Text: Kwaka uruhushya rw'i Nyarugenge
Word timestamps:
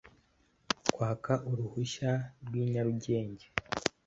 Kwaka 0.93 1.33
uruhushya 1.49 2.11
rw'i 2.45 2.63
Nyarugenge 2.71 3.45